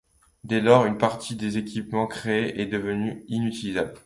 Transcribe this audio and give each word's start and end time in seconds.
Dès 0.43 0.61
lors, 0.61 0.87
une 0.87 0.97
partie 0.97 1.35
des 1.35 1.59
équipements 1.59 2.07
créés 2.07 2.59
est 2.59 2.65
devenue 2.65 3.23
inutilisable. 3.27 3.93